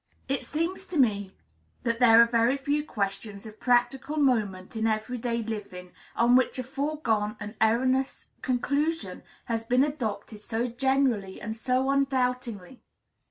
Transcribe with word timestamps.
It 0.27 0.43
seems 0.43 0.87
to 0.87 0.97
me 0.97 1.31
that 1.83 1.99
there 1.99 2.27
are 2.33 2.57
few 2.57 2.83
questions 2.83 3.45
of 3.45 3.59
practical 3.59 4.17
moment 4.17 4.75
in 4.75 4.87
every 4.87 5.19
day 5.19 5.43
living 5.43 5.91
on 6.15 6.35
which 6.35 6.57
a 6.57 6.63
foregone 6.63 7.37
and 7.39 7.53
erroneous 7.61 8.29
conclusion 8.41 9.21
has 9.45 9.63
been 9.63 9.83
adopted 9.83 10.41
so 10.41 10.65
generally 10.67 11.39
and 11.39 11.55
so 11.55 11.87
undoubtingly. 11.91 12.81